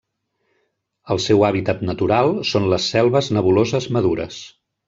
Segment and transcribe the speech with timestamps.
[1.15, 4.43] El seu hàbitat natural són les selves nebuloses madures.